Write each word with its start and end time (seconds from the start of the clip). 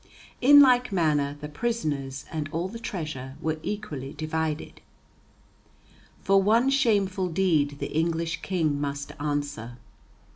In 0.41 0.59
like 0.61 0.91
manner 0.91 1.37
the 1.41 1.47
prisoners 1.47 2.25
and 2.31 2.49
all 2.51 2.67
the 2.67 2.79
treasure 2.79 3.35
were 3.39 3.59
equally 3.61 4.13
divided. 4.15 4.81
For 6.23 6.41
one 6.41 6.71
shameful 6.71 7.27
deed 7.27 7.77
the 7.77 7.95
English 7.95 8.41
King 8.41 8.81
must 8.81 9.11
answer. 9.19 9.77